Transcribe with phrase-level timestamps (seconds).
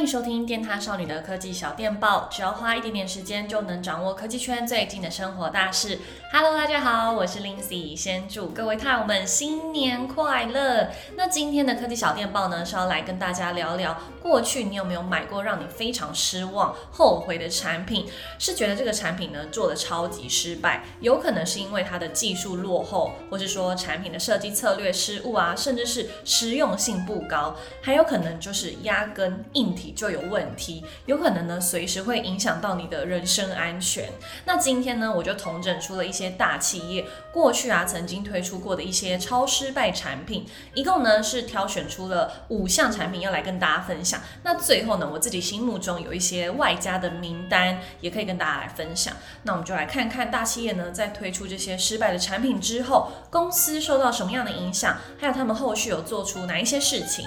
[0.00, 5.98] 欢迎收听电獭少女的科技小电报，只要花一点点时间就能掌握科技圈最近的生活大事。
[6.32, 10.88] Hello，大家好，我是 Lindsay，先祝各位獭友们新年快乐。
[11.16, 18.06] 那今天的科技小电报呢，是要来跟大家聊聊，过去你有没有买过让你非常失望、后悔的产品？
[18.38, 34.08] 是觉得这个产品呢做的超级失败，有可能是因为它的技术落后，或是说产品的设计策略失误啊，甚至是实用性不高，还有可能就是压根硬体就有问题，有可能呢随时会影响到你的人身安全。
[34.46, 36.30] 那今天呢，我就统整出了一些。
[36.40, 44.20] 大企业过去啊曾经推出过的一些超失败产品，一共呢是挑选出了五项产品要来跟大家分享。
[44.42, 49.14] 那最后呢，我自己心目中有一些外加的名单，也可以跟大家来分享。
[49.42, 57.26] 那我们就来看看大企业呢在推出这些失败的产品之后，公司受到什么样的影响，还有他们后续有做出哪一些事情。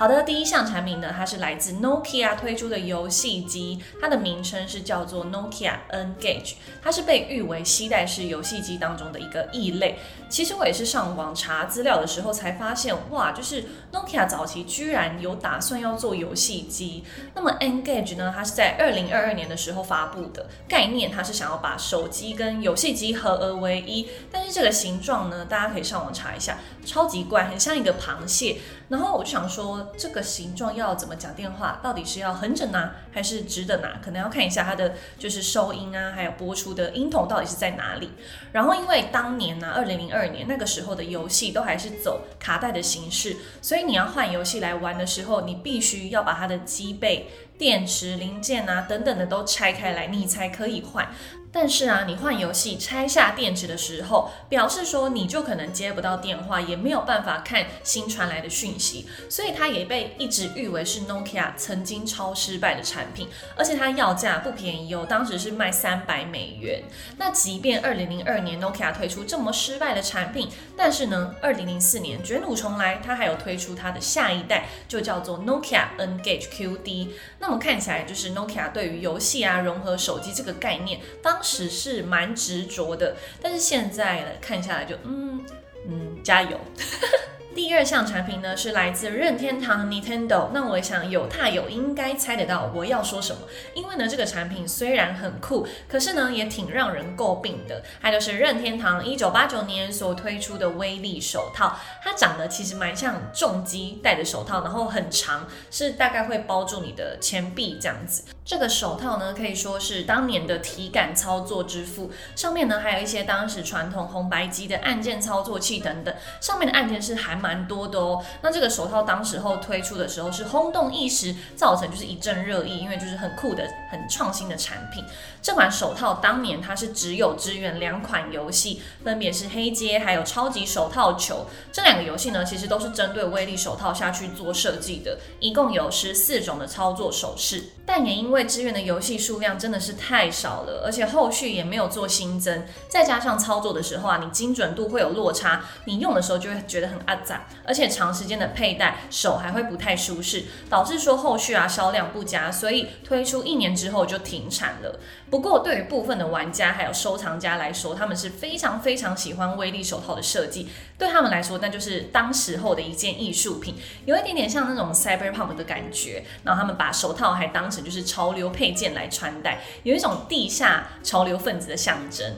[0.00, 9.98] 好的，第一项产品呢，它是来自 Nokia 推出的游戏机，它的名称是叫做 Nokia N-Gage，它是被誉为携带式游戏机当中的一个异类。
[10.30, 17.04] 其实我也是上网查资料的时候才发现，哇，就是 Nokia 早期居然有打算要做游戏机。
[17.34, 28.58] 那么 Engage 呢，它是在二零二二年的时候发布的，概念它是想要把手机跟游戏机合而为一，但是这个形状呢，大家可以上网查一下，超级怪，很像一个螃蟹。
[28.88, 29.88] 然后我就想说。
[29.96, 31.78] 这个形状要怎么讲电话？
[31.82, 33.98] 到底是要横着拿还是直的拿？
[34.02, 38.10] 可能要看一下它的就是收音啊，还有播出的音筒到底是在哪里。
[38.52, 51.08] 然后因为当年呢、啊，二零零二年那个时候的游戏都还是走卡带的形式，所以你要换游戏来玩的时候，你必须要把它的机背、电池、零件啊等等的都拆开来，你才可以换。
[51.52, 66.84] 但是啊，你换游戏拆下电池的时候，表示说你就可能接不到电话，也没有办法看新传来的讯息，所以它也被一直誉为是 Nokia 曾经超失败的产品，而且它要价不便宜哦，当时是卖三百美元。
[67.16, 77.08] 那即便二零零二年 Nokia 推出这么失败的产品，但是呢，二零零四年卷土重来，它还有推出它的下一代，就叫做 Nokia N-Gage QD。
[77.40, 85.42] 那么看起来就是 Nokia 对于游戏啊融合手机这个概念，当当时是蛮执着的，但是现在，看下来就嗯
[85.88, 86.60] 嗯，加油。
[87.54, 93.40] 第二项产品呢是来自任天堂 Nintendo，那我想有獭友应该猜得到我要说什么，
[93.72, 97.82] 因为呢这个产品虽然很酷，可是呢也挺让人诟病的。
[98.02, 108.24] 它就是任天堂一九八九年所推出的威力手套，它长得其实蛮像重机戴的手套，然后很长，是大概会包住你的前臂这样子。
[108.50, 117.60] 这个手套呢可以说是当年的体感操作之父，上面呢还有一些当时传统红白机的按键操作器等等，上面的按键是还蛮。
[117.68, 125.04] 多的哦，那这个手套当时候推出的时候是轰动一时，造成就是一阵热议，因为就是很酷的、很创新的产品。
[125.40, 131.46] 这款手套当年它是只有支援两款游戏，分别是黑街还有超级手套球。
[131.70, 137.62] 这两个游戏呢，其实都是针对威力手套下去做设计的，一共有十四种的操作手势。
[137.92, 155.00] 但也因为支援的游戏数量真的是太少了，而且后续也没有做新增，再加上操作的时候啊，你精准度会有落差，你用的时候就会觉得很阿杂，而且长时间的佩戴手还会不太舒适，导致说后续啊销量不佳，所以推出一年之后就停产了。
[155.28, 160.68] 不过对于部分的玩家还有收藏家来说，他们是非常非常喜欢威力手套的设计，
[161.00, 163.74] 对他们来说那就是当时候的一件艺术品，
[164.04, 167.80] 有一点点像那种 cyberpunk 的感觉，然后他们把手套还当成。
[167.82, 172.34] 就是潮流配件来穿戴，有一种地下潮流分子的象征。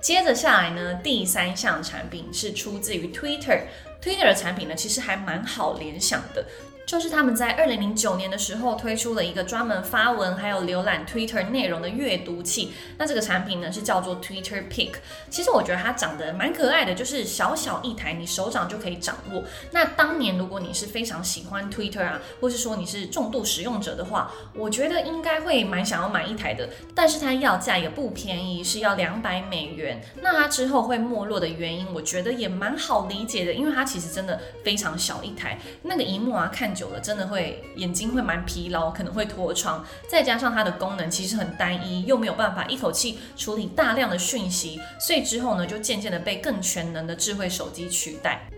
[0.00, 3.60] 接着下来呢，第三项产品是出自于 Twitter。
[4.02, 6.44] Twitter 的产品呢，其实还蛮好联想的。
[6.90, 12.72] 就是他们在二零零九年的时候推出了一个专门发文还有浏览 Twitter 内容的阅读器。
[12.98, 14.94] 那这个产品呢是叫做 Twitter Pick。
[15.30, 19.44] 其实我觉得它长得蛮可爱的，就是小小一台，你手掌就可以掌握。
[19.70, 26.70] 那当年如果你是非常喜欢 Twitter 啊，或是说你是重度使用者的话，我觉得应该会蛮想要买一台的。
[26.92, 30.02] 但是它要价也不便宜，是要两百美元。
[30.22, 36.74] 那它之后会没落的原因，我觉得也蛮好理解的，因为它其实真的非常小一台，那个荧幕啊看。
[36.80, 48.48] 久了真的会眼睛会蛮疲劳，可能会脱窗，再加上它的功能其实很单一，又没有办法一口气处理大量的讯息，所以之后呢就渐渐的被更全能的智慧手机取代。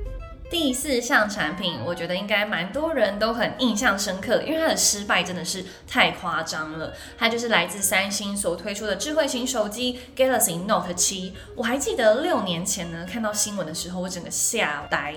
[0.48, 6.92] 第四项产品，我觉得应该蛮多人都很印象深刻，因为它的失败真的是太夸张了。
[7.18, 11.32] 它就是来自三星所推出的智慧型手机 Galaxy Note 7。
[11.56, 15.16] 我还记得六年前呢看到新闻的时候，我整个吓呆。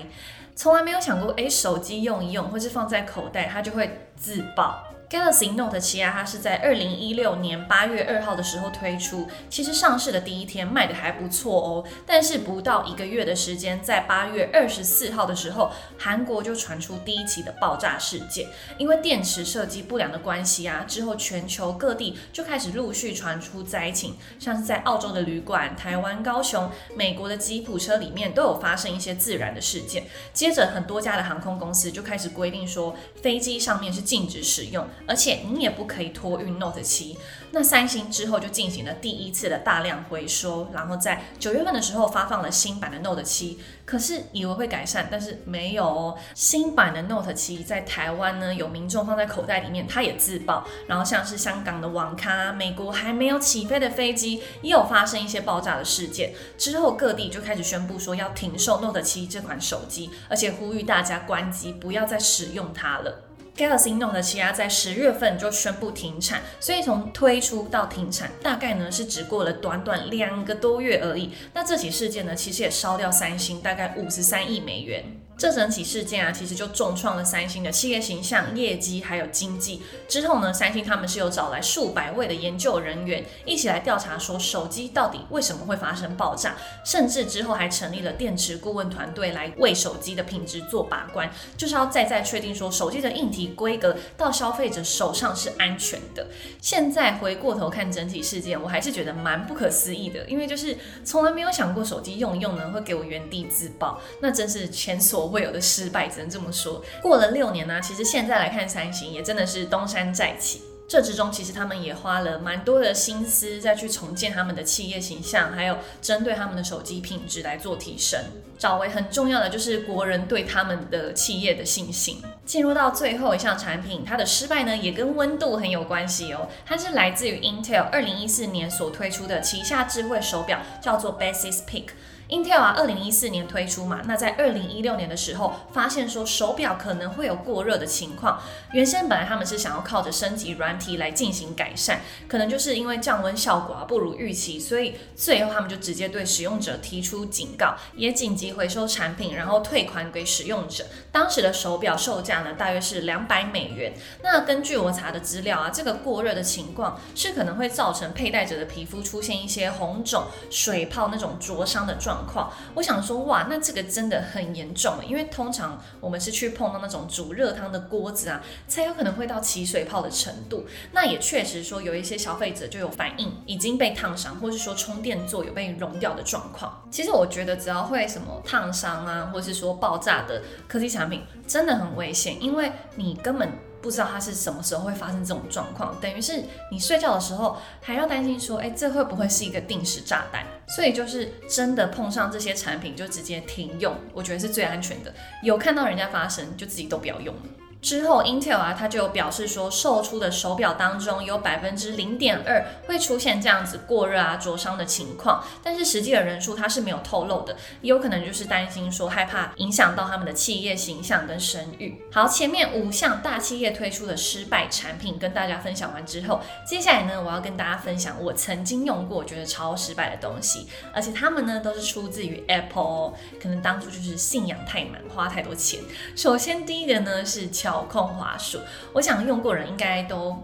[0.56, 4.82] 从来没有想过，诶，手机用一用，或是放在口袋，它就会自爆。
[5.08, 18.48] Galaxy Note 7啊，它是在二零一六年八月二号的时候推出，其实上市的第一天卖的还不错哦，但是不到一个月的时间，在八月二十四号的时候，韩国就传出第一起的爆炸事件，
[18.78, 34.84] 因为电池设计不良的关系啊，之后全球各地就开始陆续传出灾情，像是在澳洲的旅馆、台湾高雄、美国的吉普车里面都有发生一些自燃的事件，接着很多家的航空公司就开始规定说，飞机上面是禁止使用。
[35.06, 37.16] 而且你也不可以托运 Note 7。
[37.52, 43.56] 那三星之后就进行了第一次的大量回收，然后在九月份的时候发放了新版的 Note 7。
[43.84, 46.18] 可是以为会改善，但是没有哦。
[46.34, 50.66] 新版的 Note 7在台湾呢，有民众放在口袋里面，它也自爆。
[50.88, 56.34] 然后像是香港的网咖、美国还没有起飞的飞机，也有发生一些爆炸的事件。
[56.58, 63.25] 之后各地就开始宣布说要停售 Note 7这款手机，而且呼吁大家关机，不要再使用它了。
[63.56, 71.32] Galaxy Note 7啊，在十月份就宣布停产，所以从推出到停产，大概呢是只过了短短两个多月而已。
[71.54, 75.02] 那这起事件呢，其实也烧掉三星大概五十三亿美元。
[75.38, 79.82] 这整起事件啊，其实就重创了三星的企业形象、业绩还有经济。
[80.08, 86.56] 之后呢，三星他们是有找来数百位的研究人员一起来调查，说手机到底为什么会发生爆炸，
[86.86, 96.28] 甚至之后还成立了电池顾问团队来为手机的品质做把关，就是要再再确定说手机的硬体规格到消费者手上是安全的。
[96.62, 105.25] 现在回过头看整体事件，我还是觉得蛮不可思议的，因为就是从来没有想过手机用一用呢会给我原地自爆，那真是前所。
[105.28, 106.82] 会有的失败，只能这么说。
[107.02, 110.62] 过了六年呢，其实现在来看，三星也真的是东山再起。
[110.88, 118.20] 这之中，其实他们也花了蛮多的心思，再去重建他们的企业形象，还有针对他们的手机品质来做提升。
[118.56, 122.22] 找为很重要的就是国人对他们的企业的信心。
[122.44, 126.48] 进入到最后一项产品，它的失败呢，也跟温度很有关系哦。
[126.64, 131.88] 它是来自于 Intel 二零一四年所推出的旗下智慧手表，叫做 Basis Peak。
[132.28, 138.42] Intel 啊，二零一四年推出嘛，那在二零一六年的时候，发现说手表可能会有过热的情况。
[138.72, 150.84] 原先本来他们是想要靠着升级软体来进行改善，可能就是因为降温效果啊不如预期，所以最后他们就直接对使用者提出警告，也紧急回收产品，然后退款给使用者。
[151.12, 153.94] 当时的手表售价呢，大约是两百美元。
[154.24, 162.15] 那根据我查的资料啊，这个过热的情况是可能会造成佩戴者的皮肤出现一些红肿、水泡那种灼伤的状。
[162.16, 170.66] 状况，我想说，哇，那这个真的很严重，因为通常我们是去碰到那种煮热汤的锅子啊，才有可能会到起水泡的程度。
[170.92, 176.82] 那也确实说，有一些消费者就有反应，已经被烫伤，或是说充电座有被熔掉的状况。
[176.90, 183.50] 其实我觉得，只要会什么烫伤啊，或是说爆炸的科技产品，真的很危险，因为你根本。
[183.86, 186.42] 不知道它是什么时候会发生这种状况，等于是
[186.72, 190.44] 你睡觉的时候还要担心说，哎，这会不会是一个定时炸弹？
[190.66, 195.14] 所以就是真的碰上这些产品就直接停用，我觉得是最安全的。
[195.44, 197.42] 有看到人家发生，就自己都不要用了。
[197.86, 212.02] 之后，Intel 啊，他就表示说，售出的手表当中有百分之零点二会出现这样子过热啊、灼伤的情况，但是实际的人数它是没有透露的，也有可能就是担心说害怕影响到他们的企业形象跟声誉。
[212.10, 225.78] 好，前面五项大企业推出的失败产品跟大家分享完之后，接下来呢，我要跟大家分享我曾经用过觉得超失败的东西，而且他们呢都是出自于 Apple，可能当初就是信仰太满，花太多钱。
[226.16, 227.75] 首先第一个呢是乔。
[227.82, 228.60] 控滑鼠，
[228.92, 230.36] 我想用过人应该都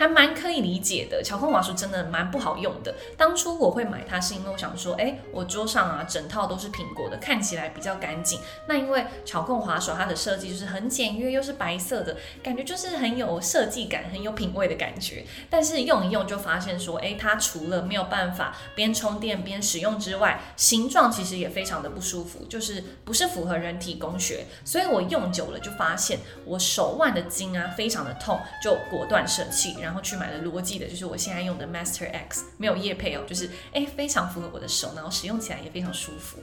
[0.00, 1.22] 还蛮可以理解的。
[1.22, 2.94] 巧控滑鼠真的蛮不好用的。
[3.18, 8.40] 当初我会买它，是因为我想说，哎，我桌上啊整套都是苹果的，看起来比较干净。
[8.66, 15.22] 那因为巧控滑鼠它的设计就是很简约，又是白色的，感觉就是很有设计感，很有品味的感觉。
[15.50, 24.46] 但是用一用就发现说，哎，它除了没有办法边充电边使用之外，形状其实也非常的不舒服，就是不是符合人体工学。
[24.64, 29.76] 所以我用久了就发现我手腕的筋啊非常的痛，就果断舍弃。
[29.82, 36.38] 然然后去买了罗技的，就是我现在用的 Master X，没有液配哦，就是哎非常符合我的手，然后使用起来也非常舒服。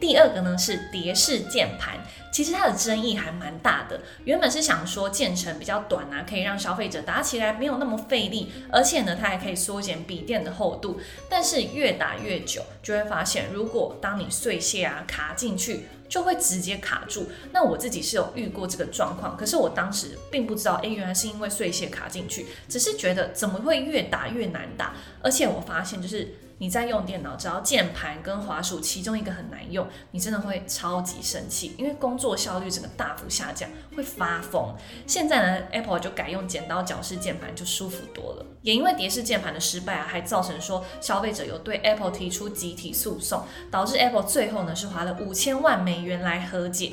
[0.00, 1.98] 第二个呢是蝶式键盘，
[2.32, 4.00] 其实它的争议还蛮大的。
[4.24, 11.00] 原本是想说键程比较短啊，可以让消费者打起来没有那么费力，而且呢它还可以缩减笔电的厚度。
[11.28, 17.28] 但是越打越久，就会发现，如果当你碎屑啊卡进去，就会直接卡住。
[17.52, 34.74] 那我自己是有遇过这个状况，可是我当时并不知道，哎，原来是因为碎屑卡进去，只是觉得怎么会越打越难打，而且我发现就是你在用电脑，只要键盘跟滑鼠其中一个很难用，你真的会超级生气，因为工作效率整个大幅下降，会发疯。
[35.06, 38.46] 现在呢，Apple 就改用剪刀脚式键盘，就舒服多了。
[38.62, 46.92] 也因为蝶式键盘的失败啊，还造成说消费者有对 Apple 提出集体诉讼，导致 Apple 最后呢是花了五千万美元来和解，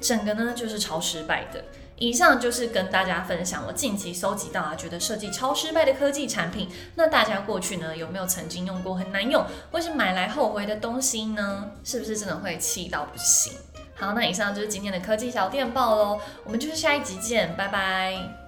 [0.00, 1.64] 整个呢就是超失败的。
[1.96, 6.68] 以上就是跟大家分享我近期搜集到啊，觉得设计超失败的科技产品。
[6.96, 11.70] 那大家过去呢，有没有曾经用过很难用，或是买来后悔的东西呢？
[11.84, 13.52] 是不是真的会气到不行？
[13.96, 18.43] 好，那以上就是今天的科技小电报喽，我们就是下一集见，拜拜。